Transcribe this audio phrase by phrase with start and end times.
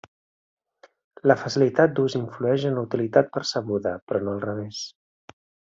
[1.31, 4.83] La facilitat d'ús influeix en la utilitat percebuda, però no al revés.